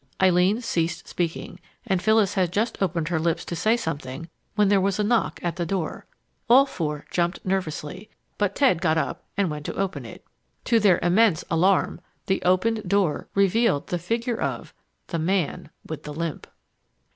[0.19, 4.81] Eileen ceased speaking, and Phyllis had just opened her lips to say something when there
[4.81, 6.07] was a knock at the door.
[6.49, 8.09] All four jumped nervously,
[8.39, 10.25] but Ted got up and went to open it.
[10.63, 14.73] To their immense alarm, the opened door revealed the figure of
[15.05, 16.47] "the man with the limp!"